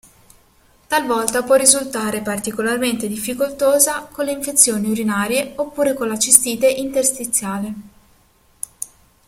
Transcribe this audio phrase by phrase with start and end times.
[0.87, 7.73] Talvolta può risultare particolarmente difficoltosa con le infezioni urinarie oppure con la cistite interstiziale.